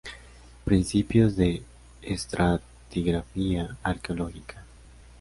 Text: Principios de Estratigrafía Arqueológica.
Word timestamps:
Principios 0.65 1.35
de 1.35 1.61
Estratigrafía 2.01 3.77
Arqueológica. 3.83 4.65